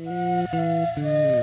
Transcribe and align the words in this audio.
Está 0.00 0.96
no 0.96 1.37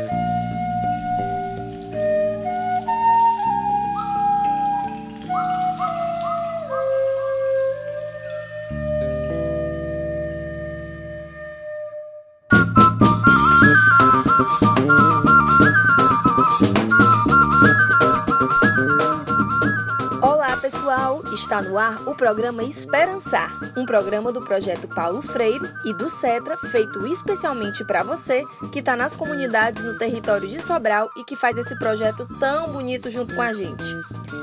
programa 22.16 22.64
Esperançar, 22.64 23.52
um 23.78 23.86
programa 23.86 24.32
do 24.32 24.42
projeto 24.42 24.88
Paulo 24.88 25.22
Freire 25.22 25.70
e 25.84 25.94
do 25.94 26.10
Cetra, 26.10 26.58
feito 26.58 27.06
especialmente 27.06 27.84
para 27.84 28.04
você 28.04 28.44
que 28.72 28.80
está 28.80 28.96
nas 28.96 29.16
comunidades 29.16 29.84
no 29.84 29.98
território 29.98 30.48
de 30.48 30.62
Sobral 30.62 31.10
e 31.18 31.24
que 31.24 31.36
faz 31.36 31.58
esse 31.58 31.78
projeto 31.78 32.28
tão 32.40 32.70
bonito 32.70 33.10
junto 33.10 33.36
com 33.36 33.42
a 33.42 33.54
gente. 33.54 33.86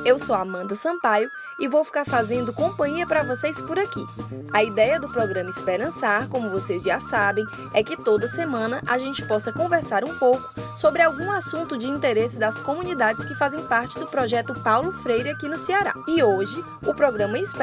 Eu 0.04 0.18
sou 0.18 0.34
Amanda 0.34 0.74
Sampaio 0.74 1.30
e 1.58 1.68
vou 1.68 1.84
ficar 1.84 2.04
fazendo 2.04 2.52
companhia 2.52 3.06
para 3.06 3.22
vocês 3.22 3.60
por 3.60 3.78
aqui. 3.78 4.04
A 4.52 4.62
ideia 4.62 5.00
do 5.00 5.08
programa 5.08 5.48
Esperançar, 5.48 6.28
como 6.28 6.50
vocês 6.50 6.82
já 6.82 7.00
sabem, 7.00 7.44
é 7.72 7.82
que 7.82 7.96
toda 7.96 8.26
semana 8.26 8.82
a 8.86 8.98
gente 8.98 9.24
possa 9.24 9.52
conversar 9.52 10.04
um 10.04 10.14
pouco 10.18 10.52
sobre 10.76 11.00
algum 11.00 11.30
assunto 11.30 11.78
de 11.78 11.86
interesse 11.86 12.38
das 12.38 12.60
comunidades 12.60 13.24
que 13.24 13.34
fazem 13.34 13.62
parte 13.62 13.98
do 13.98 14.06
projeto 14.06 14.52
Paulo 14.60 14.92
Freire 14.92 15.30
aqui 15.30 15.48
no 15.48 15.58
Ceará. 15.58 15.94
E 16.06 16.22
hoje 16.22 16.62
o 16.86 16.92
programa 16.92 17.38
Esperançar 17.38 17.61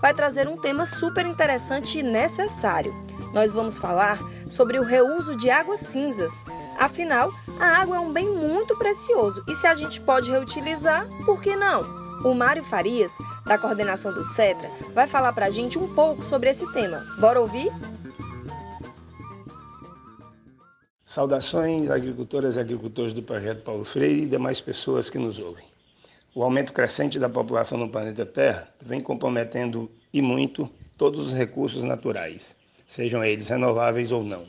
vai 0.00 0.12
trazer 0.12 0.48
um 0.48 0.56
tema 0.56 0.86
super 0.86 1.24
interessante 1.26 1.98
e 1.98 2.02
necessário. 2.02 2.94
Nós 3.32 3.52
vamos 3.52 3.78
falar 3.78 4.18
sobre 4.48 4.78
o 4.78 4.82
reuso 4.82 5.36
de 5.36 5.50
águas 5.50 5.80
cinzas. 5.80 6.44
Afinal, 6.78 7.32
a 7.60 7.66
água 7.66 7.96
é 7.96 8.00
um 8.00 8.12
bem 8.12 8.28
muito 8.28 8.76
precioso 8.76 9.42
e 9.48 9.54
se 9.54 9.66
a 9.66 9.74
gente 9.74 10.00
pode 10.00 10.30
reutilizar, 10.30 11.06
por 11.24 11.40
que 11.42 11.56
não? 11.56 11.82
O 12.24 12.34
Mário 12.34 12.64
Farias, 12.64 13.12
da 13.44 13.58
coordenação 13.58 14.12
do 14.12 14.24
CETRA, 14.24 14.70
vai 14.94 15.06
falar 15.06 15.32
para 15.32 15.46
a 15.46 15.50
gente 15.50 15.78
um 15.78 15.92
pouco 15.94 16.24
sobre 16.24 16.48
esse 16.48 16.70
tema. 16.72 17.04
Bora 17.18 17.40
ouvir? 17.40 17.70
Saudações, 21.04 21.90
agricultoras 21.90 22.56
e 22.56 22.60
agricultores 22.60 23.12
do 23.12 23.22
Projeto 23.22 23.62
Paulo 23.62 23.84
Freire 23.84 24.22
e 24.22 24.26
demais 24.26 24.60
pessoas 24.60 25.10
que 25.10 25.18
nos 25.18 25.38
ouvem. 25.38 25.73
O 26.36 26.42
aumento 26.42 26.72
crescente 26.72 27.16
da 27.16 27.28
população 27.28 27.78
no 27.78 27.88
planeta 27.88 28.26
Terra 28.26 28.66
vem 28.84 29.00
comprometendo 29.00 29.88
e 30.12 30.20
muito 30.20 30.68
todos 30.98 31.20
os 31.20 31.32
recursos 31.32 31.84
naturais, 31.84 32.56
sejam 32.88 33.24
eles 33.24 33.48
renováveis 33.48 34.10
ou 34.10 34.24
não. 34.24 34.46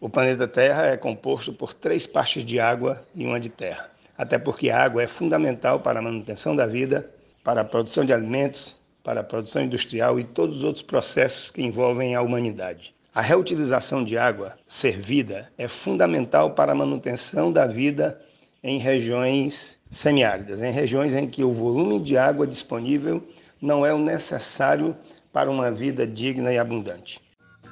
O 0.00 0.08
planeta 0.08 0.48
Terra 0.48 0.86
é 0.86 0.96
composto 0.96 1.52
por 1.52 1.74
três 1.74 2.06
partes 2.06 2.42
de 2.42 2.58
água 2.58 3.04
e 3.14 3.26
uma 3.26 3.38
de 3.38 3.50
terra, 3.50 3.90
até 4.16 4.38
porque 4.38 4.70
a 4.70 4.82
água 4.82 5.02
é 5.02 5.06
fundamental 5.06 5.80
para 5.80 5.98
a 5.98 6.02
manutenção 6.02 6.56
da 6.56 6.66
vida, 6.66 7.12
para 7.44 7.60
a 7.60 7.64
produção 7.64 8.02
de 8.02 8.14
alimentos, 8.14 8.74
para 9.04 9.20
a 9.20 9.24
produção 9.24 9.62
industrial 9.62 10.18
e 10.18 10.24
todos 10.24 10.56
os 10.56 10.64
outros 10.64 10.82
processos 10.82 11.50
que 11.50 11.62
envolvem 11.62 12.14
a 12.14 12.22
humanidade. 12.22 12.94
A 13.14 13.20
reutilização 13.20 14.02
de 14.02 14.16
água 14.16 14.54
servida 14.66 15.52
é 15.58 15.68
fundamental 15.68 16.52
para 16.52 16.72
a 16.72 16.74
manutenção 16.74 17.52
da 17.52 17.66
vida 17.66 18.18
em 18.62 18.78
regiões 18.78 19.78
semiáridas, 19.90 20.62
em 20.62 20.70
regiões 20.70 21.14
em 21.14 21.28
que 21.28 21.42
o 21.42 21.52
volume 21.52 21.98
de 21.98 22.16
água 22.16 22.46
disponível 22.46 23.26
não 23.60 23.84
é 23.84 23.92
o 23.92 23.98
necessário 23.98 24.96
para 25.32 25.50
uma 25.50 25.70
vida 25.70 26.06
digna 26.06 26.52
e 26.52 26.58
abundante. 26.58 27.20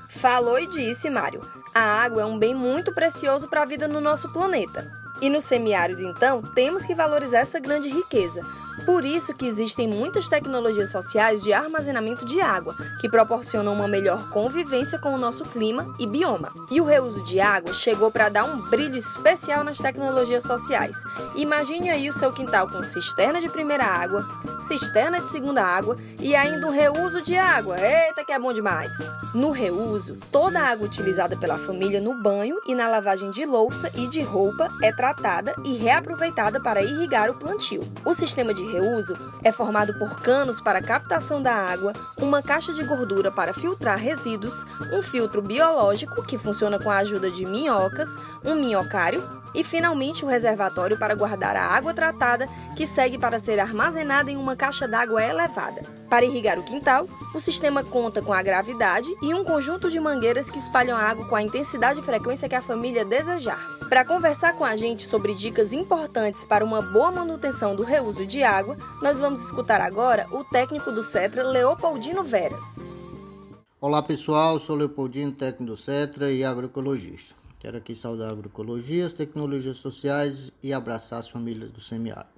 Falou 0.08 0.58
e 0.58 0.66
disse, 0.68 1.10
Mário. 1.10 1.42
A 1.74 1.80
água 1.80 2.22
é 2.22 2.24
um 2.24 2.38
bem 2.38 2.54
muito 2.54 2.92
precioso 2.94 3.48
para 3.48 3.62
a 3.62 3.66
vida 3.66 3.86
no 3.86 4.00
nosso 4.00 4.32
planeta. 4.32 4.90
E 5.20 5.28
no 5.28 5.40
semiárido, 5.40 6.02
então, 6.02 6.42
temos 6.54 6.84
que 6.84 6.94
valorizar 6.94 7.40
essa 7.40 7.58
grande 7.58 7.88
riqueza, 7.88 8.40
por 8.84 9.04
isso 9.04 9.34
que 9.34 9.46
existem 9.46 9.86
muitas 9.86 10.28
tecnologias 10.28 10.90
sociais 10.90 11.42
de 11.42 11.52
armazenamento 11.52 12.24
de 12.24 12.40
água, 12.40 12.74
que 13.00 13.08
proporcionam 13.08 13.72
uma 13.72 13.88
melhor 13.88 14.30
convivência 14.30 14.98
com 14.98 15.14
o 15.14 15.18
nosso 15.18 15.44
clima 15.44 15.94
e 15.98 16.06
bioma. 16.06 16.52
E 16.70 16.80
o 16.80 16.84
reuso 16.84 17.22
de 17.24 17.40
água 17.40 17.72
chegou 17.72 18.10
para 18.10 18.28
dar 18.28 18.44
um 18.44 18.58
brilho 18.68 18.96
especial 18.96 19.64
nas 19.64 19.78
tecnologias 19.78 20.42
sociais. 20.42 21.02
Imagine 21.34 21.90
aí 21.90 22.08
o 22.08 22.12
seu 22.12 22.32
quintal 22.32 22.68
com 22.68 22.82
cisterna 22.82 23.40
de 23.40 23.48
primeira 23.48 23.84
água, 23.84 24.24
cisterna 24.60 25.20
de 25.20 25.30
segunda 25.30 25.62
água 25.62 25.96
e 26.20 26.34
ainda 26.34 26.66
um 26.66 26.70
reuso 26.70 27.22
de 27.22 27.36
água. 27.36 27.78
Eita 27.80 28.24
que 28.24 28.32
é 28.32 28.38
bom 28.38 28.52
demais! 28.52 28.98
No 29.34 29.50
reuso, 29.50 30.16
toda 30.32 30.60
a 30.60 30.68
água 30.68 30.86
utilizada 30.86 31.36
pela 31.36 31.58
família 31.58 32.00
no 32.00 32.22
banho 32.22 32.56
e 32.66 32.74
na 32.74 32.88
lavagem 32.88 33.30
de 33.30 33.44
louça 33.44 33.90
e 33.94 34.06
de 34.08 34.20
roupa 34.20 34.68
é 34.82 34.92
tratada 34.92 35.54
e 35.64 35.74
reaproveitada 35.74 36.60
para 36.60 36.82
irrigar 36.82 37.30
o 37.30 37.34
plantio. 37.34 37.82
O 38.04 38.14
sistema 38.14 38.52
de 38.54 38.62
reuso 38.70 39.16
é 39.42 39.50
formado 39.50 39.98
por 39.98 40.20
canos 40.20 40.60
para 40.60 40.82
captação 40.82 41.42
da 41.42 41.54
água, 41.54 41.92
uma 42.16 42.42
caixa 42.42 42.72
de 42.72 42.84
gordura 42.84 43.30
para 43.30 43.52
filtrar 43.52 43.98
resíduos, 43.98 44.64
um 44.92 45.02
filtro 45.02 45.42
biológico 45.42 46.22
que 46.22 46.38
funciona 46.38 46.78
com 46.78 46.90
a 46.90 46.98
ajuda 46.98 47.30
de 47.30 47.44
minhocas, 47.44 48.18
um 48.44 48.54
minhocário 48.54 49.22
e 49.58 49.64
finalmente 49.64 50.24
o 50.24 50.28
reservatório 50.28 50.96
para 50.96 51.16
guardar 51.16 51.56
a 51.56 51.64
água 51.64 51.92
tratada, 51.92 52.48
que 52.76 52.86
segue 52.86 53.18
para 53.18 53.40
ser 53.40 53.58
armazenada 53.58 54.30
em 54.30 54.36
uma 54.36 54.54
caixa 54.54 54.86
d'água 54.86 55.20
elevada. 55.20 55.82
Para 56.08 56.24
irrigar 56.24 56.60
o 56.60 56.62
quintal, 56.62 57.08
o 57.34 57.40
sistema 57.40 57.82
conta 57.82 58.22
com 58.22 58.32
a 58.32 58.40
gravidade 58.40 59.12
e 59.20 59.34
um 59.34 59.42
conjunto 59.42 59.90
de 59.90 59.98
mangueiras 59.98 60.48
que 60.48 60.60
espalham 60.60 60.96
a 60.96 61.02
água 61.02 61.26
com 61.26 61.34
a 61.34 61.42
intensidade 61.42 61.98
e 61.98 62.04
frequência 62.04 62.48
que 62.48 62.54
a 62.54 62.62
família 62.62 63.04
desejar. 63.04 63.58
Para 63.88 64.04
conversar 64.04 64.54
com 64.54 64.64
a 64.64 64.76
gente 64.76 65.04
sobre 65.04 65.34
dicas 65.34 65.72
importantes 65.72 66.44
para 66.44 66.64
uma 66.64 66.80
boa 66.80 67.10
manutenção 67.10 67.74
do 67.74 67.82
reuso 67.82 68.24
de 68.24 68.44
água, 68.44 68.76
nós 69.02 69.18
vamos 69.18 69.44
escutar 69.44 69.80
agora 69.80 70.24
o 70.30 70.44
técnico 70.44 70.92
do 70.92 71.02
CETRA, 71.02 71.42
Leopoldino 71.42 72.22
Veras. 72.22 72.78
Olá 73.80 74.00
pessoal, 74.02 74.60
sou 74.60 74.76
Leopoldino, 74.76 75.32
técnico 75.32 75.72
do 75.72 75.76
CETRA 75.76 76.30
e 76.30 76.44
agroecologista. 76.44 77.47
Quero 77.60 77.76
aqui 77.76 77.96
saudar 77.96 78.28
a 78.28 78.32
agroecologia, 78.32 79.04
as 79.04 79.12
tecnologias 79.12 79.78
sociais 79.78 80.52
e 80.62 80.72
abraçar 80.72 81.18
as 81.18 81.28
famílias 81.28 81.72
do 81.72 81.80
semiárido. 81.80 82.30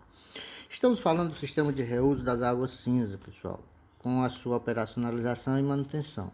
Estamos 0.67 0.99
falando 0.99 1.29
do 1.29 1.37
sistema 1.37 1.71
de 1.71 1.83
reuso 1.83 2.25
das 2.25 2.41
águas 2.41 2.71
cinza, 2.71 3.19
pessoal, 3.19 3.63
com 3.99 4.23
a 4.23 4.31
sua 4.31 4.57
operacionalização 4.57 5.59
e 5.59 5.63
manutenção. 5.63 6.33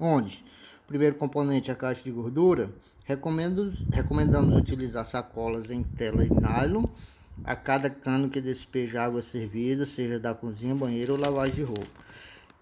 Onde, 0.00 0.42
primeiro 0.86 1.16
componente, 1.16 1.70
a 1.70 1.74
caixa 1.74 2.04
de 2.04 2.10
gordura, 2.10 2.72
recomendamos 3.04 4.56
utilizar 4.56 5.04
sacolas 5.04 5.70
em 5.70 5.82
tela 5.82 6.24
de 6.24 6.32
nylon 6.32 6.86
a 7.44 7.54
cada 7.54 7.90
cano 7.90 8.30
que 8.30 8.40
despeja 8.40 9.04
água 9.04 9.20
servida, 9.20 9.84
seja 9.84 10.18
da 10.18 10.34
cozinha, 10.34 10.74
banheiro 10.74 11.12
ou 11.12 11.20
lavagem 11.20 11.56
de 11.56 11.62
roupa. 11.64 12.00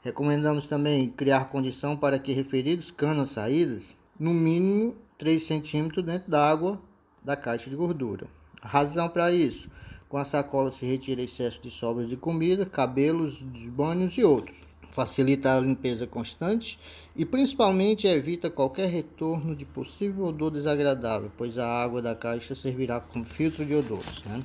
Recomendamos 0.02 0.66
também 0.66 1.08
criar 1.10 1.44
condição 1.44 1.96
para 1.96 2.18
que 2.18 2.32
referidos 2.32 2.90
canos 2.90 3.28
saídas, 3.28 3.94
no 4.18 4.34
mínimo 4.34 4.96
3 5.20 5.42
centímetros 5.42 6.02
dentro 6.02 6.30
da 6.30 6.50
água 6.50 6.80
da 7.22 7.36
caixa 7.36 7.68
de 7.68 7.76
gordura. 7.76 8.26
A 8.62 8.66
razão 8.66 9.06
para 9.06 9.30
isso, 9.30 9.68
com 10.08 10.16
a 10.16 10.24
sacola 10.24 10.72
se 10.72 10.86
retira 10.86 11.20
excesso 11.20 11.60
de 11.60 11.70
sobras 11.70 12.08
de 12.08 12.16
comida, 12.16 12.64
cabelos, 12.64 13.38
banhos 13.42 14.16
e 14.16 14.24
outros. 14.24 14.56
Facilita 14.90 15.54
a 15.54 15.60
limpeza 15.60 16.06
constante 16.06 16.80
e 17.14 17.26
principalmente 17.26 18.06
evita 18.06 18.48
qualquer 18.48 18.88
retorno 18.88 19.54
de 19.54 19.66
possível 19.66 20.24
odor 20.24 20.50
desagradável, 20.50 21.30
pois 21.36 21.58
a 21.58 21.66
água 21.66 22.00
da 22.00 22.14
caixa 22.14 22.54
servirá 22.54 22.98
como 22.98 23.24
filtro 23.24 23.64
de 23.64 23.74
odores. 23.74 24.24
Né? 24.24 24.42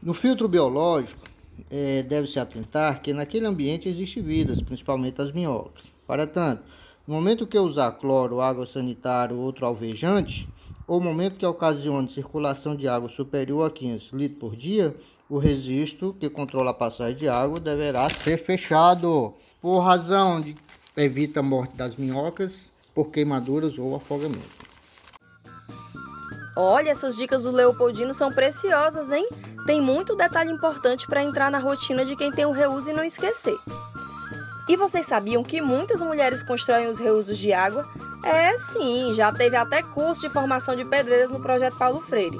No 0.00 0.14
filtro 0.14 0.46
biológico, 0.46 1.20
é, 1.68 2.04
deve-se 2.04 2.38
atentar 2.38 3.02
que 3.02 3.12
naquele 3.12 3.46
ambiente 3.46 3.88
existem 3.88 4.22
vidas, 4.22 4.62
principalmente 4.62 5.20
as 5.20 5.32
minhocas. 5.32 5.84
Para 6.06 6.26
tanto, 6.28 6.62
no 7.06 7.14
momento 7.14 7.46
que 7.46 7.58
usar 7.58 7.92
cloro, 7.92 8.40
água 8.40 8.66
sanitária 8.66 9.34
ou 9.34 9.42
outro 9.42 9.66
alvejante, 9.66 10.48
ou 10.86 11.00
momento 11.00 11.38
que 11.38 11.46
ocasione 11.46 12.08
circulação 12.08 12.76
de 12.76 12.86
água 12.86 13.08
superior 13.08 13.66
a 13.66 13.70
500 13.70 14.12
litros 14.12 14.38
por 14.38 14.56
dia, 14.56 14.96
o 15.28 15.38
registro 15.38 16.14
que 16.18 16.28
controla 16.28 16.70
a 16.70 16.74
passagem 16.74 17.16
de 17.16 17.28
água 17.28 17.58
deverá 17.58 18.08
ser 18.08 18.36
fechado, 18.36 19.34
por 19.60 19.80
razão 19.80 20.40
de 20.40 20.56
evita 20.96 21.40
a 21.40 21.42
morte 21.42 21.76
das 21.76 21.96
minhocas 21.96 22.70
por 22.94 23.10
queimaduras 23.10 23.78
ou 23.78 23.96
afogamento. 23.96 24.62
Olha, 26.54 26.90
essas 26.90 27.16
dicas 27.16 27.44
do 27.44 27.50
Leopoldino 27.50 28.12
são 28.12 28.30
preciosas, 28.30 29.10
hein? 29.10 29.26
Tem 29.64 29.80
muito 29.80 30.14
detalhe 30.14 30.50
importante 30.50 31.06
para 31.06 31.22
entrar 31.22 31.50
na 31.50 31.58
rotina 31.58 32.04
de 32.04 32.14
quem 32.14 32.30
tem 32.30 32.44
o 32.44 32.52
reuso 32.52 32.90
e 32.90 32.92
não 32.92 33.04
esquecer. 33.04 33.56
E 34.72 34.76
vocês 34.76 35.06
sabiam 35.06 35.44
que 35.44 35.60
muitas 35.60 36.00
mulheres 36.00 36.42
constroem 36.42 36.88
os 36.88 36.98
reusos 36.98 37.36
de 37.36 37.52
água? 37.52 37.86
É 38.24 38.56
sim, 38.56 39.12
já 39.12 39.30
teve 39.30 39.54
até 39.54 39.82
curso 39.82 40.22
de 40.22 40.30
formação 40.30 40.74
de 40.74 40.82
pedreiras 40.82 41.30
no 41.30 41.42
projeto 41.42 41.76
Paulo 41.76 42.00
Freire. 42.00 42.38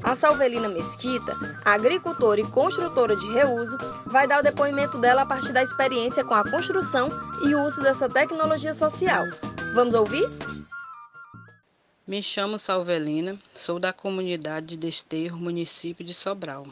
A 0.00 0.14
Salvelina 0.14 0.68
Mesquita, 0.68 1.36
agricultora 1.64 2.40
e 2.40 2.46
construtora 2.46 3.16
de 3.16 3.28
reuso, 3.32 3.76
vai 4.06 4.28
dar 4.28 4.38
o 4.38 4.44
depoimento 4.44 4.96
dela 4.96 5.22
a 5.22 5.26
partir 5.26 5.52
da 5.52 5.60
experiência 5.60 6.24
com 6.24 6.34
a 6.34 6.48
construção 6.48 7.08
e 7.44 7.52
uso 7.56 7.82
dessa 7.82 8.08
tecnologia 8.08 8.72
social. 8.72 9.24
Vamos 9.74 9.96
ouvir? 9.96 10.28
Me 12.06 12.22
chamo 12.22 12.60
Salvelina, 12.60 13.36
sou 13.56 13.80
da 13.80 13.92
comunidade 13.92 14.66
de 14.66 14.76
Desterro, 14.76 15.36
município 15.36 16.04
de 16.04 16.14
Sobral. 16.14 16.64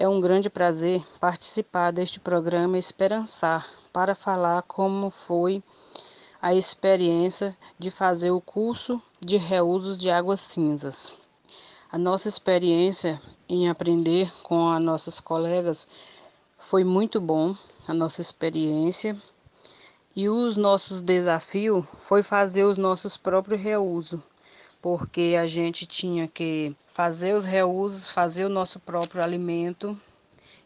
É 0.00 0.08
um 0.08 0.18
grande 0.18 0.48
prazer 0.48 1.04
participar 1.20 1.90
deste 1.90 2.18
programa 2.18 2.78
Esperançar 2.78 3.68
para 3.92 4.14
falar 4.14 4.62
como 4.62 5.10
foi 5.10 5.62
a 6.40 6.54
experiência 6.54 7.54
de 7.78 7.90
fazer 7.90 8.30
o 8.30 8.40
curso 8.40 8.98
de 9.20 9.36
reuso 9.36 9.98
de 9.98 10.08
águas 10.08 10.40
cinzas. 10.40 11.12
A 11.92 11.98
nossa 11.98 12.30
experiência 12.30 13.20
em 13.46 13.68
aprender 13.68 14.32
com 14.42 14.70
as 14.70 14.80
nossas 14.80 15.20
colegas 15.20 15.86
foi 16.56 16.82
muito 16.82 17.20
bom, 17.20 17.54
a 17.86 17.92
nossa 17.92 18.22
experiência. 18.22 19.14
E 20.16 20.30
os 20.30 20.56
nossos 20.56 21.02
desafios 21.02 21.84
foi 21.98 22.22
fazer 22.22 22.64
os 22.64 22.78
nossos 22.78 23.18
próprios 23.18 23.60
reusos, 23.60 24.18
porque 24.80 25.36
a 25.38 25.46
gente 25.46 25.84
tinha 25.84 26.26
que 26.26 26.74
fazer 26.94 27.34
os 27.34 27.44
reusos, 27.44 28.10
fazer 28.10 28.44
o 28.44 28.48
nosso 28.48 28.78
próprio 28.80 29.22
alimento. 29.22 29.98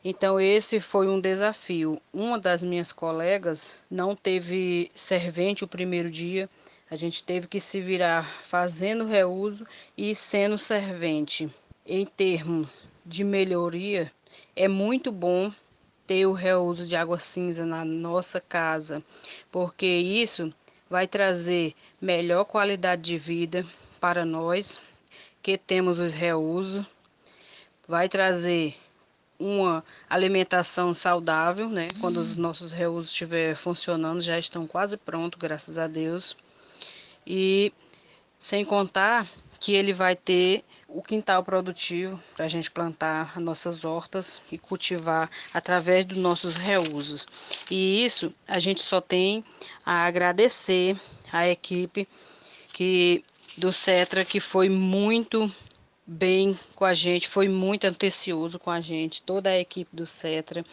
Então 0.05 0.41
esse 0.41 0.81
foi 0.81 1.09
um 1.09 1.21
desafio. 1.21 2.01
Uma 2.13 2.39
das 2.39 2.63
minhas 2.63 2.93
colegas 2.93 3.75
não 3.91 4.15
teve 4.15 4.91
servente 4.95 5.65
o 5.65 5.69
primeiro 5.69 6.11
dia, 6.11 6.49
a 6.91 6.97
gente 6.97 7.25
teve 7.25 7.49
que 7.49 7.59
se 7.59 7.81
virar 7.81 8.43
fazendo 8.47 9.07
reuso 9.07 9.67
e 9.97 10.15
sendo 10.15 10.59
servente. 10.59 11.49
Em 11.87 12.05
termos 12.05 12.69
de 13.05 13.25
melhoria, 13.25 14.13
é 14.55 14.69
muito 14.69 15.11
bom 15.11 15.53
ter 16.07 16.27
o 16.27 16.33
reuso 16.33 16.87
de 16.87 16.95
água 16.95 17.19
cinza 17.19 17.65
na 17.65 17.85
nossa 17.85 18.41
casa, 18.41 19.03
porque 19.51 19.87
isso 19.87 20.53
vai 20.89 21.09
trazer 21.09 21.75
melhor 22.01 22.45
qualidade 22.45 23.03
de 23.03 23.17
vida 23.17 23.67
para 24.01 24.25
nós 24.25 24.81
que 25.45 25.59
temos 25.59 25.99
os 25.99 26.15
reusos, 26.15 26.87
vai 27.87 28.09
trazer 28.09 28.75
uma 29.39 29.85
alimentação 30.09 30.95
saudável, 30.95 31.69
né? 31.69 31.87
Quando 32.01 32.17
os 32.17 32.35
nossos 32.39 32.73
reusos 32.73 33.11
estiver 33.11 33.55
funcionando, 33.55 34.23
já 34.23 34.39
estão 34.39 34.67
quase 34.67 34.97
prontos, 34.97 35.39
graças 35.39 35.77
a 35.77 35.87
Deus. 35.87 36.35
E 37.27 37.75
sem 38.39 38.65
contar 38.65 39.29
que 39.61 39.75
ele 39.75 39.93
vai 39.93 40.17
ter 40.17 40.65
o 40.89 41.03
quintal 41.03 41.45
produtivo 41.45 42.19
para 42.35 42.47
a 42.47 42.49
gente 42.49 42.71
plantar 42.71 43.35
as 43.37 43.43
nossas 43.43 43.85
hortas 43.85 44.41
e 44.51 44.57
cultivar 44.57 45.31
através 45.53 46.07
dos 46.07 46.17
nossos 46.17 46.55
reusos. 46.55 47.27
E 47.71 48.03
isso 48.03 48.33
a 48.49 48.59
gente 48.59 48.81
só 48.81 48.99
tem 48.99 49.45
a 49.85 50.07
agradecer 50.07 50.99
à 51.31 51.47
equipe 51.47 52.09
que 52.73 53.23
do 53.57 53.73
Cetra 53.73 54.25
que 54.25 54.41
foi 54.41 54.69
muito 54.69 55.51
bem 56.07 56.59
com 56.75 56.85
a 56.85 56.93
gente, 56.93 57.29
foi 57.29 57.49
muito 57.49 57.87
antecioso 57.87 58.59
com 58.59 58.71
a 58.71 58.81
gente, 58.81 59.23
toda 59.23 59.51
a 59.51 59.59
equipe 59.59 59.95
do 59.95 60.07
Cetra. 60.07 60.65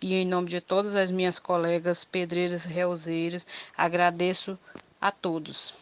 E 0.00 0.14
em 0.14 0.26
nome 0.26 0.48
de 0.48 0.60
todas 0.60 0.96
as 0.96 1.10
minhas 1.10 1.38
colegas 1.38 2.04
pedreiras 2.04 2.64
reuseiras, 2.64 3.46
agradeço 3.76 4.58
a 5.00 5.10
todos. 5.10 5.72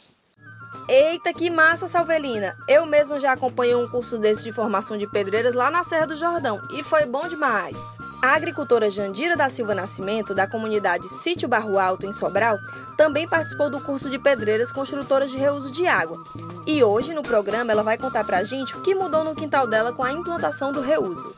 Eita, 0.88 1.32
que 1.32 1.48
massa, 1.48 1.86
Salvelina! 1.86 2.56
Eu 2.68 2.84
mesmo 2.84 3.18
já 3.18 3.32
acompanhei 3.32 3.74
um 3.74 3.88
curso 3.88 4.18
desse 4.18 4.44
de 4.44 4.52
formação 4.52 4.98
de 4.98 5.10
pedreiras 5.10 5.54
lá 5.54 5.70
na 5.70 5.82
Serra 5.82 6.06
do 6.06 6.16
Jordão 6.16 6.60
e 6.74 6.82
foi 6.82 7.06
bom 7.06 7.26
demais. 7.26 7.76
A 8.20 8.34
agricultora 8.34 8.90
Jandira 8.90 9.36
da 9.36 9.48
Silva 9.48 9.76
Nascimento, 9.76 10.34
da 10.34 10.44
comunidade 10.44 11.08
Sítio 11.08 11.48
Barro 11.48 11.78
Alto, 11.78 12.04
em 12.04 12.10
Sobral, 12.10 12.58
também 12.96 13.28
participou 13.28 13.70
do 13.70 13.80
curso 13.80 14.10
de 14.10 14.18
pedreiras 14.18 14.72
construtoras 14.72 15.30
de 15.30 15.38
reuso 15.38 15.70
de 15.70 15.86
água. 15.86 16.20
E 16.66 16.82
hoje, 16.82 17.14
no 17.14 17.22
programa, 17.22 17.70
ela 17.70 17.84
vai 17.84 17.96
contar 17.96 18.24
pra 18.24 18.42
gente 18.42 18.76
o 18.76 18.82
que 18.82 18.92
mudou 18.92 19.22
no 19.22 19.36
quintal 19.36 19.68
dela 19.68 19.92
com 19.92 20.02
a 20.02 20.10
implantação 20.10 20.72
do 20.72 20.80
reuso. 20.80 21.32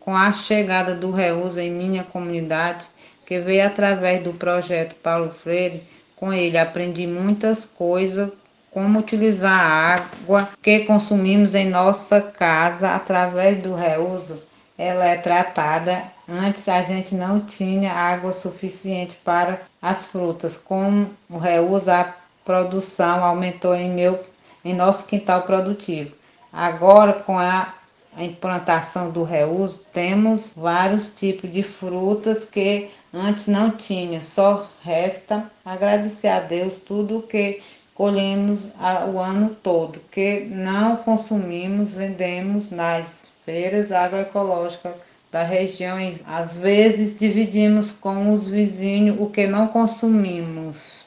Com 0.00 0.14
a 0.14 0.34
chegada 0.34 0.94
do 0.94 1.10
reuso 1.10 1.58
em 1.58 1.70
minha 1.70 2.04
comunidade, 2.04 2.86
que 3.24 3.38
veio 3.38 3.66
através 3.66 4.22
do 4.22 4.34
projeto 4.34 4.94
Paulo 4.96 5.32
Freire, 5.32 5.82
com 6.14 6.30
ele 6.30 6.58
aprendi 6.58 7.06
muitas 7.06 7.64
coisas, 7.64 8.30
como 8.70 8.98
utilizar 8.98 9.58
a 9.58 9.94
água 9.94 10.46
que 10.62 10.80
consumimos 10.80 11.54
em 11.54 11.70
nossa 11.70 12.20
casa 12.20 12.94
através 12.94 13.62
do 13.62 13.74
reuso. 13.74 14.53
Ela 14.76 15.06
é 15.06 15.16
tratada. 15.16 16.02
Antes 16.28 16.68
a 16.68 16.82
gente 16.82 17.14
não 17.14 17.40
tinha 17.40 17.92
água 17.92 18.32
suficiente 18.32 19.16
para 19.24 19.60
as 19.80 20.04
frutas. 20.04 20.56
Com 20.56 21.06
o 21.30 21.38
reuso, 21.38 21.90
a 21.90 22.12
produção 22.44 23.24
aumentou 23.24 23.74
em, 23.74 23.90
meu, 23.90 24.22
em 24.64 24.74
nosso 24.74 25.06
quintal 25.06 25.42
produtivo. 25.42 26.14
Agora, 26.52 27.12
com 27.12 27.38
a 27.38 27.72
implantação 28.18 29.10
do 29.10 29.22
reuso, 29.22 29.84
temos 29.92 30.52
vários 30.56 31.08
tipos 31.14 31.52
de 31.52 31.62
frutas 31.62 32.44
que 32.44 32.90
Antes 33.16 33.46
não 33.46 33.70
tinha, 33.70 34.20
só 34.20 34.68
resta 34.82 35.48
agradecer 35.64 36.26
a 36.26 36.40
Deus 36.40 36.78
tudo 36.78 37.22
que 37.22 37.62
colhemos 37.94 38.72
o 39.14 39.20
ano 39.20 39.54
todo, 39.62 40.00
que 40.10 40.40
não 40.40 40.96
consumimos, 40.96 41.94
vendemos 41.94 42.72
nas 42.72 43.28
feiras 43.44 43.92
agroecológicas 43.92 44.94
da 45.30 45.42
região. 45.42 45.98
Às 46.26 46.56
vezes 46.56 47.18
dividimos 47.18 47.92
com 47.92 48.32
os 48.32 48.46
vizinhos 48.46 49.16
o 49.20 49.28
que 49.28 49.46
não 49.46 49.66
consumimos. 49.68 51.03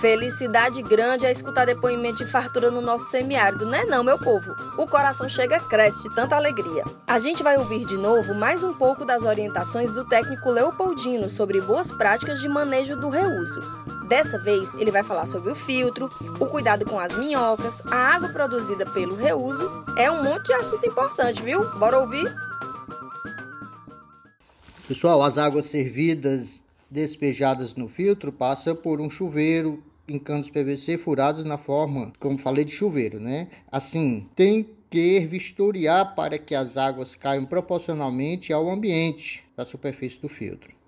Felicidade 0.00 0.80
grande 0.80 1.26
é 1.26 1.32
escutar 1.32 1.64
depoimento 1.64 2.18
de 2.18 2.30
fartura 2.30 2.70
no 2.70 2.80
nosso 2.80 3.06
semiárido, 3.06 3.66
né 3.66 3.84
não, 3.84 4.04
meu 4.04 4.16
povo? 4.16 4.54
O 4.76 4.86
coração 4.86 5.28
chega 5.28 5.58
cresce 5.58 6.04
de 6.04 6.14
tanta 6.14 6.36
alegria. 6.36 6.84
A 7.04 7.18
gente 7.18 7.42
vai 7.42 7.58
ouvir 7.58 7.84
de 7.84 7.96
novo 7.96 8.32
mais 8.32 8.62
um 8.62 8.72
pouco 8.72 9.04
das 9.04 9.24
orientações 9.24 9.92
do 9.92 10.04
técnico 10.04 10.50
Leopoldino 10.50 11.28
sobre 11.28 11.60
boas 11.60 11.90
práticas 11.90 12.40
de 12.40 12.48
manejo 12.48 12.94
do 12.94 13.08
reuso. 13.08 13.60
Dessa 14.08 14.38
vez, 14.38 14.72
ele 14.74 14.92
vai 14.92 15.02
falar 15.02 15.26
sobre 15.26 15.50
o 15.50 15.56
filtro, 15.56 16.08
o 16.38 16.46
cuidado 16.46 16.84
com 16.84 17.00
as 17.00 17.16
minhocas, 17.18 17.82
a 17.86 18.14
água 18.14 18.28
produzida 18.28 18.86
pelo 18.86 19.16
reuso. 19.16 19.84
É 19.96 20.08
um 20.08 20.22
monte 20.22 20.46
de 20.46 20.52
assunto 20.52 20.86
importante, 20.86 21.42
viu? 21.42 21.68
Bora 21.76 21.98
ouvir? 21.98 22.32
Pessoal, 24.86 25.24
as 25.24 25.36
águas 25.36 25.66
servidas 25.66 26.62
despejadas 26.90 27.74
no 27.74 27.88
filtro 27.88 28.32
passam 28.32 28.74
por 28.74 29.00
um 29.00 29.10
chuveiro 29.10 29.82
em 30.08 30.18
canos 30.18 30.48
PVC 30.48 30.96
furados 30.96 31.44
na 31.44 31.58
forma, 31.58 32.12
como 32.18 32.38
falei, 32.38 32.64
de 32.64 32.72
chuveiro, 32.72 33.20
né? 33.20 33.48
Assim, 33.70 34.26
tem 34.34 34.66
que 34.88 35.20
vistoriar 35.20 36.14
para 36.14 36.38
que 36.38 36.54
as 36.54 36.78
águas 36.78 37.14
caiam 37.14 37.44
proporcionalmente 37.44 38.52
ao 38.52 38.70
ambiente 38.70 39.44
da 39.54 39.66
superfície 39.66 40.18
do 40.18 40.28
filtro. 40.28 40.78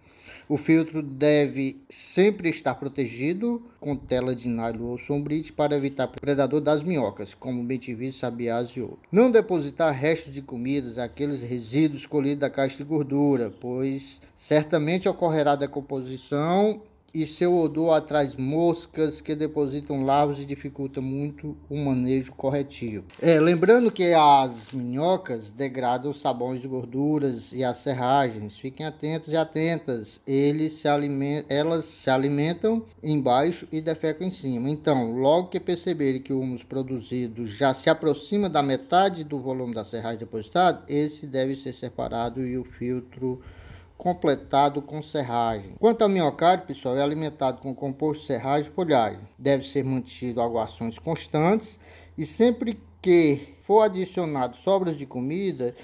O 0.49 0.57
filtro 0.57 1.01
deve 1.01 1.77
sempre 1.89 2.49
estar 2.49 2.75
protegido 2.75 3.63
com 3.79 3.95
tela 3.95 4.35
de 4.35 4.49
nylon 4.49 4.89
ou 4.89 4.99
sombrite 4.99 5.53
para 5.53 5.77
evitar 5.77 6.09
predador 6.09 6.61
das 6.61 6.83
minhocas, 6.83 7.35
como 7.35 7.63
bentivis, 7.63 8.17
sabiás 8.17 8.71
e 8.71 8.81
outros. 8.81 9.07
Não 9.13 9.31
depositar 9.31 9.95
restos 9.95 10.33
de 10.33 10.43
comidas, 10.43 10.99
aqueles 10.99 11.41
resíduos 11.41 12.05
colhidos 12.05 12.41
da 12.41 12.51
caixa 12.51 12.79
de 12.79 12.83
gordura, 12.83 13.53
pois 13.61 14.21
certamente 14.41 15.07
ocorrerá 15.07 15.55
decomposição 15.55 16.81
e 17.13 17.27
seu 17.27 17.55
odor 17.55 17.93
atrai 17.93 18.31
moscas 18.39 19.21
que 19.21 19.35
depositam 19.35 20.03
larvas 20.03 20.39
e 20.39 20.47
dificulta 20.47 20.99
muito 20.99 21.55
o 21.69 21.77
manejo 21.77 22.33
corretivo. 22.33 23.05
É, 23.21 23.39
lembrando 23.39 23.93
que 23.93 24.15
as 24.15 24.73
minhocas 24.73 25.51
degradam 25.51 26.15
sabões 26.15 26.65
gorduras 26.65 27.53
e 27.53 27.63
as 27.63 27.77
serragens. 27.79 28.57
Fiquem 28.57 28.87
atentos 28.87 29.31
e 29.31 29.37
atentas. 29.37 30.23
Eles 30.27 30.73
se 30.73 30.89
alimentam, 30.89 31.55
elas 31.55 31.85
se 31.85 32.09
alimentam 32.09 32.87
embaixo 33.03 33.69
e 33.71 33.83
defecam 33.83 34.27
em 34.27 34.31
cima. 34.31 34.71
Então, 34.71 35.13
logo 35.13 35.49
que 35.49 35.61
perceberem 35.61 36.23
que 36.23 36.33
o 36.33 36.41
humus 36.41 36.63
produzido 36.63 37.45
já 37.45 37.75
se 37.75 37.91
aproxima 37.91 38.49
da 38.49 38.63
metade 38.63 39.23
do 39.23 39.39
volume 39.39 39.75
da 39.75 39.85
serragem 39.85 40.21
depositada, 40.21 40.83
esse 40.89 41.27
deve 41.27 41.57
ser 41.57 41.75
separado 41.75 42.47
e 42.47 42.57
o 42.57 42.65
filtro 42.65 43.43
completado 44.01 44.81
com 44.81 45.03
serragem. 45.03 45.75
Quanto 45.79 46.01
ao 46.01 46.09
minhocário, 46.09 46.65
pessoal, 46.65 46.97
é 46.97 47.03
alimentado 47.03 47.61
com 47.61 47.75
composto 47.75 48.25
serragem 48.25 48.71
e 48.71 48.75
folhagem. 48.75 49.21
Deve 49.39 49.63
ser 49.63 49.85
mantido 49.85 50.41
aguações 50.41 50.99
constantes 50.99 51.79
e 52.17 52.25
sempre 52.25 52.81
que 53.03 53.57
for 53.61 53.83
adicionado 53.83 54.57
sobras 54.57 54.97
de 54.97 55.05
comida, 55.05 55.75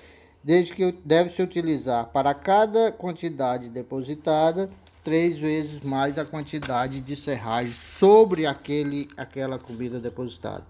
desde 0.42 0.72
que 0.72 0.92
deve 1.04 1.28
se 1.28 1.42
utilizar 1.42 2.06
para 2.06 2.32
cada 2.32 2.90
quantidade 2.90 3.68
depositada 3.68 4.70
três 5.04 5.36
vezes 5.36 5.82
mais 5.82 6.18
a 6.18 6.24
quantidade 6.24 7.02
de 7.02 7.14
serragem 7.14 7.70
sobre 7.70 8.46
aquele, 8.46 9.08
aquela 9.14 9.58
comida 9.58 10.00
depositada. 10.00 10.64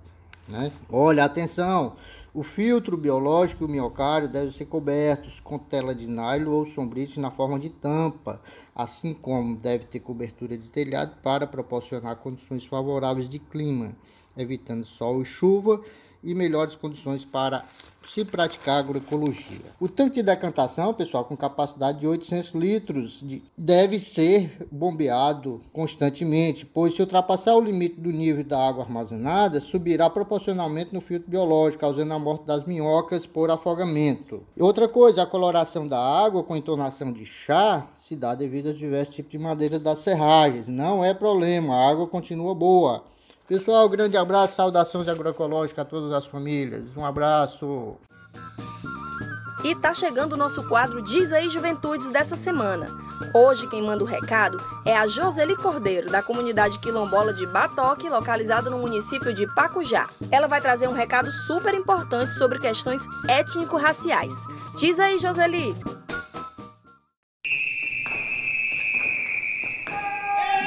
Né? 0.48 0.72
Olha, 0.90 1.24
atenção! 1.24 1.94
O 2.36 2.42
filtro 2.42 2.98
biológico 2.98 3.64
e 3.64 3.66
o 3.66 3.70
miocárdio 3.70 4.28
devem 4.28 4.50
ser 4.50 4.66
cobertos 4.66 5.40
com 5.40 5.58
tela 5.58 5.94
de 5.94 6.06
nylon 6.06 6.50
ou 6.52 6.66
sombrite 6.66 7.18
na 7.18 7.30
forma 7.30 7.58
de 7.58 7.70
tampa, 7.70 8.42
assim 8.74 9.14
como 9.14 9.56
deve 9.56 9.86
ter 9.86 10.00
cobertura 10.00 10.54
de 10.58 10.68
telhado 10.68 11.16
para 11.22 11.46
proporcionar 11.46 12.16
condições 12.16 12.66
favoráveis 12.66 13.26
de 13.26 13.38
clima. 13.38 13.96
evitando 14.36 14.84
sol 14.84 15.22
e 15.22 15.24
chuva 15.24 15.80
e 16.26 16.35
melhores 16.35 16.75
condições 16.75 17.25
para 17.25 17.62
se 18.06 18.25
praticar 18.25 18.78
agroecologia. 18.78 19.73
O 19.80 19.88
tanque 19.88 20.16
de 20.16 20.23
decantação, 20.23 20.95
pessoal, 20.95 21.25
com 21.25 21.37
capacidade 21.37 22.00
de 22.00 22.06
800 22.06 22.52
litros, 22.52 23.25
deve 23.56 23.99
ser 23.99 24.66
bombeado 24.71 25.61
constantemente, 25.73 26.64
pois 26.64 26.95
se 26.95 27.02
ultrapassar 27.02 27.54
o 27.56 27.61
limite 27.61 28.00
do 28.00 28.11
nível 28.11 28.45
da 28.45 28.68
água 28.68 28.85
armazenada, 28.85 29.61
subirá 29.61 30.09
proporcionalmente 30.09 30.95
no 30.95 31.00
filtro 31.00 31.30
biológico, 31.30 31.80
causando 31.80 32.12
a 32.14 32.18
morte 32.18 32.45
das 32.45 32.64
minhocas 32.64 33.26
por 33.26 33.50
afogamento. 33.50 34.42
Outra 34.59 34.88
coisa, 34.88 35.23
a 35.23 35.26
coloração 35.26 35.87
da 35.87 36.00
água 36.00 36.42
com 36.42 36.56
entonação 36.56 37.12
de 37.12 37.25
chá 37.25 37.88
se 37.95 38.16
dá 38.16 38.35
devido 38.35 38.71
a 38.71 38.73
diversos 38.73 39.14
tipos 39.14 39.33
de 39.33 39.38
madeira 39.38 39.78
das 39.78 39.99
serragens. 40.00 40.68
Não 40.68 41.04
é 41.04 41.12
problema, 41.12 41.75
a 41.75 41.90
água 41.90 42.06
continua 42.06 42.54
boa. 42.54 43.04
Pessoal, 43.48 43.88
grande 43.88 44.16
abraço, 44.16 44.56
saudações 44.56 45.06
agroecológicas 45.06 45.84
a 45.84 45.88
todas 45.88 46.12
as 46.12 46.26
famílias. 46.26 46.96
Um 46.96 47.04
abraço. 47.04 47.96
E 49.62 49.74
tá 49.76 49.94
chegando 49.94 50.32
o 50.32 50.36
nosso 50.36 50.68
quadro 50.68 51.00
Diz 51.00 51.32
aí 51.32 51.48
Juventudes 51.48 52.08
dessa 52.08 52.34
semana. 52.34 52.88
Hoje 53.32 53.68
quem 53.68 53.82
manda 53.82 54.02
o 54.02 54.06
recado 54.06 54.58
é 54.84 54.96
a 54.96 55.06
Joseli 55.06 55.56
Cordeiro, 55.56 56.10
da 56.10 56.22
comunidade 56.22 56.78
quilombola 56.80 57.32
de 57.32 57.46
Batoque, 57.46 58.08
localizada 58.08 58.68
no 58.68 58.78
município 58.78 59.32
de 59.32 59.46
Pacujá. 59.54 60.08
Ela 60.30 60.48
vai 60.48 60.60
trazer 60.60 60.88
um 60.88 60.92
recado 60.92 61.30
super 61.30 61.72
importante 61.72 62.34
sobre 62.34 62.58
questões 62.58 63.02
étnico-raciais. 63.28 64.34
Diz 64.76 64.98
aí, 64.98 65.18
Joseli! 65.18 65.74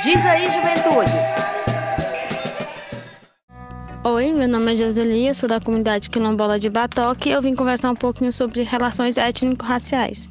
Diz 0.01 0.25
aí, 0.25 0.49
Juventudes! 0.49 1.58
Oi, 4.11 4.33
meu 4.33 4.47
nome 4.47 4.73
é 4.73 4.75
Joseli, 4.75 5.27
eu 5.27 5.35
sou 5.35 5.47
da 5.47 5.59
comunidade 5.59 6.09
quilombola 6.09 6.59
de 6.59 6.67
Batoque 6.67 7.29
e 7.29 7.31
eu 7.31 7.43
vim 7.43 7.53
conversar 7.53 7.91
um 7.91 7.95
pouquinho 7.95 8.33
sobre 8.33 8.63
relações 8.63 9.17
étnico-raciais. 9.17 10.27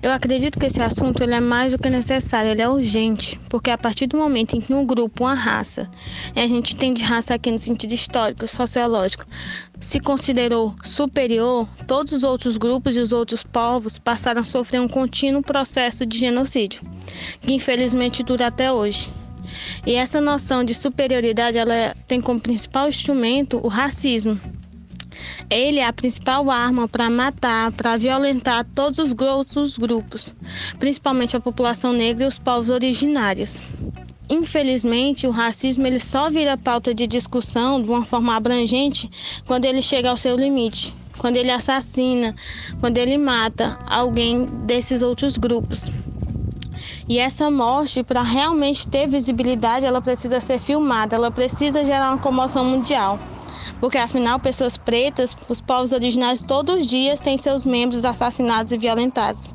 Eu 0.00 0.12
acredito 0.12 0.60
que 0.60 0.66
esse 0.66 0.80
assunto 0.80 1.20
ele 1.20 1.34
é 1.34 1.40
mais 1.40 1.72
do 1.72 1.78
que 1.78 1.90
necessário, 1.90 2.52
ele 2.52 2.62
é 2.62 2.68
urgente, 2.68 3.36
porque 3.48 3.68
a 3.68 3.76
partir 3.76 4.06
do 4.06 4.16
momento 4.16 4.54
em 4.54 4.60
que 4.60 4.72
um 4.72 4.86
grupo, 4.86 5.24
uma 5.24 5.34
raça, 5.34 5.90
e 6.36 6.40
a 6.40 6.46
gente 6.46 6.76
tem 6.76 6.94
de 6.94 7.02
raça 7.02 7.34
aqui 7.34 7.50
no 7.50 7.58
sentido 7.58 7.92
histórico, 7.92 8.46
sociológico, 8.46 9.26
se 9.80 9.98
considerou 9.98 10.72
superior, 10.84 11.66
todos 11.88 12.12
os 12.12 12.22
outros 12.22 12.56
grupos 12.56 12.94
e 12.94 13.00
os 13.00 13.10
outros 13.10 13.42
povos 13.42 13.98
passaram 13.98 14.42
a 14.42 14.44
sofrer 14.44 14.80
um 14.80 14.88
contínuo 14.88 15.42
processo 15.42 16.06
de 16.06 16.16
genocídio, 16.16 16.80
que 17.40 17.52
infelizmente 17.52 18.22
dura 18.22 18.46
até 18.46 18.70
hoje. 18.70 19.10
E 19.86 19.94
essa 19.94 20.20
noção 20.20 20.64
de 20.64 20.74
superioridade, 20.74 21.58
ela 21.58 21.94
tem 22.06 22.20
como 22.20 22.40
principal 22.40 22.88
instrumento 22.88 23.60
o 23.62 23.68
racismo. 23.68 24.40
Ele 25.48 25.78
é 25.78 25.86
a 25.86 25.92
principal 25.92 26.50
arma 26.50 26.88
para 26.88 27.08
matar, 27.08 27.70
para 27.72 27.96
violentar 27.96 28.66
todos 28.74 28.98
os 28.98 29.14
outros 29.16 29.78
grupos, 29.78 30.34
principalmente 30.78 31.36
a 31.36 31.40
população 31.40 31.92
negra 31.92 32.24
e 32.24 32.26
os 32.26 32.38
povos 32.38 32.70
originários. 32.70 33.60
Infelizmente, 34.28 35.26
o 35.26 35.30
racismo 35.30 35.86
ele 35.86 36.00
só 36.00 36.30
vira 36.30 36.56
pauta 36.56 36.94
de 36.94 37.06
discussão 37.06 37.80
de 37.80 37.88
uma 37.88 38.04
forma 38.04 38.34
abrangente 38.34 39.10
quando 39.46 39.66
ele 39.66 39.82
chega 39.82 40.08
ao 40.08 40.16
seu 40.16 40.34
limite, 40.34 40.94
quando 41.18 41.36
ele 41.36 41.50
assassina, 41.50 42.34
quando 42.80 42.96
ele 42.96 43.18
mata 43.18 43.78
alguém 43.86 44.46
desses 44.64 45.02
outros 45.02 45.36
grupos. 45.36 45.92
E 47.08 47.18
essa 47.18 47.50
morte, 47.50 48.02
para 48.04 48.22
realmente 48.22 48.86
ter 48.88 49.06
visibilidade, 49.08 49.86
ela 49.86 50.02
precisa 50.02 50.40
ser 50.40 50.58
filmada, 50.58 51.16
ela 51.16 51.30
precisa 51.30 51.84
gerar 51.84 52.10
uma 52.10 52.18
comoção 52.18 52.64
mundial. 52.64 53.20
Porque 53.80 53.98
afinal, 53.98 54.38
pessoas 54.38 54.76
pretas, 54.76 55.36
os 55.48 55.60
povos 55.60 55.92
originários, 55.92 56.42
todos 56.42 56.80
os 56.80 56.86
dias 56.86 57.20
têm 57.20 57.36
seus 57.36 57.64
membros 57.64 58.04
assassinados 58.04 58.72
e 58.72 58.78
violentados. 58.78 59.54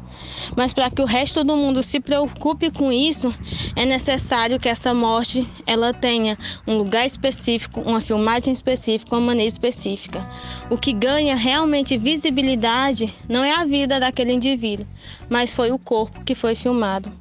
Mas 0.55 0.73
para 0.73 0.89
que 0.89 1.01
o 1.01 1.05
resto 1.05 1.43
do 1.43 1.55
mundo 1.55 1.81
se 1.83 1.99
preocupe 1.99 2.71
com 2.71 2.91
isso, 2.91 3.33
é 3.75 3.85
necessário 3.85 4.59
que 4.59 4.67
essa 4.67 4.93
morte 4.93 5.47
ela 5.65 5.93
tenha 5.93 6.37
um 6.67 6.77
lugar 6.77 7.05
específico, 7.05 7.81
uma 7.81 8.01
filmagem 8.01 8.53
específica, 8.53 9.15
uma 9.15 9.27
maneira 9.27 9.47
específica. 9.47 10.25
O 10.69 10.77
que 10.77 10.93
ganha 10.93 11.35
realmente 11.35 11.97
visibilidade 11.97 13.13
não 13.27 13.43
é 13.43 13.53
a 13.53 13.65
vida 13.65 13.99
daquele 13.99 14.33
indivíduo, 14.33 14.85
mas 15.29 15.53
foi 15.53 15.71
o 15.71 15.79
corpo 15.79 16.23
que 16.23 16.35
foi 16.35 16.55
filmado. 16.55 17.11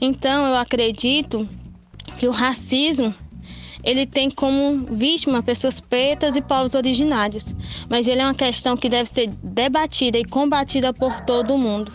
Então, 0.00 0.46
eu 0.46 0.56
acredito 0.56 1.48
que 2.18 2.28
o 2.28 2.30
racismo 2.30 3.14
ele 3.86 4.04
tem 4.04 4.28
como 4.28 4.84
vítima 4.96 5.44
pessoas 5.44 5.78
pretas 5.78 6.34
e 6.34 6.42
povos 6.42 6.74
originários, 6.74 7.54
mas 7.88 8.08
ele 8.08 8.20
é 8.20 8.24
uma 8.24 8.34
questão 8.34 8.76
que 8.76 8.88
deve 8.88 9.08
ser 9.08 9.30
debatida 9.44 10.18
e 10.18 10.24
combatida 10.24 10.92
por 10.92 11.20
todo 11.20 11.56
mundo. 11.56 11.92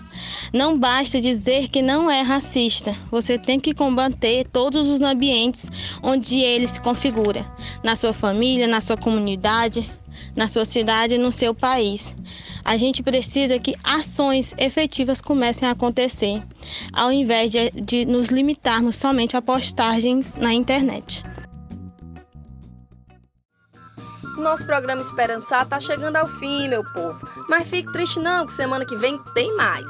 Não 0.53 0.77
basta 0.77 1.19
dizer 1.19 1.67
que 1.67 1.81
não 1.81 2.09
é 2.09 2.21
racista, 2.21 2.95
você 3.11 3.37
tem 3.37 3.59
que 3.59 3.73
combater 3.73 4.45
todos 4.45 4.87
os 4.87 5.01
ambientes 5.01 5.69
onde 6.01 6.39
ele 6.39 6.65
se 6.65 6.79
configura, 6.79 7.45
na 7.83 7.97
sua 7.97 8.13
família, 8.13 8.67
na 8.67 8.79
sua 8.79 8.95
comunidade, 8.95 9.85
na 10.33 10.47
sua 10.47 10.63
cidade 10.63 11.15
e 11.15 11.17
no 11.17 11.31
seu 11.31 11.53
país. 11.53 12.15
A 12.63 12.77
gente 12.77 13.03
precisa 13.03 13.59
que 13.59 13.75
ações 13.83 14.55
efetivas 14.57 15.19
comecem 15.19 15.67
a 15.67 15.71
acontecer, 15.71 16.41
ao 16.93 17.11
invés 17.11 17.51
de, 17.51 17.69
de 17.71 18.05
nos 18.05 18.29
limitarmos 18.29 18.95
somente 18.95 19.35
a 19.35 19.41
postagens 19.41 20.35
na 20.35 20.53
internet. 20.53 21.23
Nosso 24.41 24.65
programa 24.65 25.01
Esperançar 25.01 25.67
tá 25.67 25.79
chegando 25.79 26.15
ao 26.15 26.25
fim, 26.25 26.67
meu 26.67 26.83
povo. 26.83 27.27
Mas 27.47 27.67
fique 27.67 27.91
triste 27.91 28.19
não, 28.19 28.45
que 28.45 28.51
semana 28.51 28.83
que 28.83 28.95
vem 28.95 29.19
tem 29.35 29.55
mais. 29.55 29.89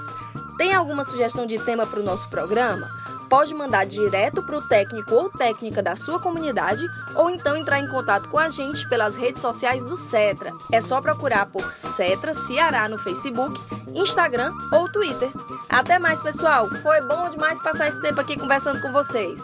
Tem 0.58 0.74
alguma 0.74 1.05
sugestão 1.05 1.46
de 1.46 1.58
tema 1.58 1.88
para 1.88 2.01
o 2.01 2.03
nosso 2.03 2.29
programa? 2.29 2.88
Pode 3.29 3.55
mandar 3.55 3.86
direto 3.86 4.43
para 4.43 4.58
o 4.58 4.62
técnico 4.62 5.15
ou 5.15 5.29
técnica 5.29 5.81
da 5.81 5.96
sua 5.96 6.20
comunidade 6.20 6.86
ou 7.15 7.29
então 7.29 7.55
entrar 7.55 7.79
em 7.79 7.88
contato 7.88 8.27
com 8.27 8.38
a 8.38 8.50
gente 8.50 8.88
pelas 8.89 9.15
redes 9.15 9.41
sociais 9.41 9.86
do 9.86 9.96
Cetra. 9.96 10.51
É 10.70 10.81
só 10.81 11.00
procurar 11.00 11.46
por 11.46 11.63
Cetra 11.72 12.34
Ceará 12.34 12.89
no 12.89 12.98
Facebook, 12.98 13.58
Instagram 13.96 14.53
ou 14.74 14.91
Twitter. 14.91 15.29
Até 15.70 15.98
mais, 15.98 16.22
pessoal! 16.22 16.67
Foi 16.84 17.00
bom 17.01 17.29
demais 17.29 17.62
passar 17.62 17.88
esse 17.88 18.01
tempo 18.01 18.20
aqui 18.20 18.38
conversando 18.38 18.81
com 18.81 18.91
vocês. 18.91 19.41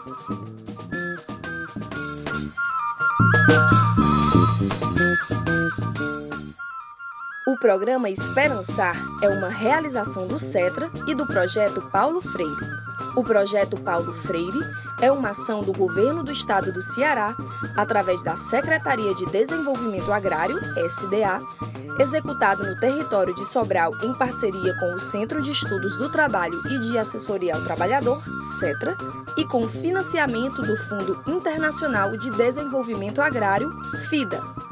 O 7.58 7.60
programa 7.60 8.08
Esperançar 8.08 8.96
é 9.20 9.28
uma 9.28 9.48
realização 9.48 10.28
do 10.28 10.38
CETRA 10.38 10.88
e 11.08 11.14
do 11.14 11.26
projeto 11.26 11.82
Paulo 11.90 12.22
Freire. 12.22 12.70
O 13.16 13.24
projeto 13.24 13.76
Paulo 13.80 14.12
Freire 14.12 14.60
é 15.00 15.10
uma 15.10 15.30
ação 15.30 15.64
do 15.64 15.72
governo 15.72 16.22
do 16.22 16.30
estado 16.30 16.72
do 16.72 16.80
Ceará, 16.80 17.36
através 17.76 18.22
da 18.22 18.36
Secretaria 18.36 19.12
de 19.12 19.26
Desenvolvimento 19.26 20.12
Agrário, 20.12 20.56
SDA, 20.86 21.40
executado 21.98 22.64
no 22.64 22.78
território 22.78 23.34
de 23.34 23.44
Sobral 23.44 23.92
em 24.04 24.14
parceria 24.14 24.78
com 24.78 24.94
o 24.94 25.00
Centro 25.00 25.42
de 25.42 25.50
Estudos 25.50 25.96
do 25.96 26.08
Trabalho 26.12 26.62
e 26.70 26.78
de 26.78 26.96
Assessoria 26.96 27.56
ao 27.56 27.64
Trabalhador, 27.64 28.22
CETRA, 28.60 28.96
e 29.36 29.44
com 29.44 29.68
financiamento 29.68 30.62
do 30.62 30.76
Fundo 30.76 31.20
Internacional 31.26 32.16
de 32.16 32.30
Desenvolvimento 32.30 33.20
Agrário, 33.20 33.68
FIDA. 34.08 34.67